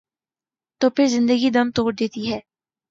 تو 0.81 0.89
پھر 0.89 1.05
زندگی 1.07 1.49
دم 1.49 1.67
توڑ 1.75 1.91
دیتی 1.93 2.31
ہے۔ 2.31 2.39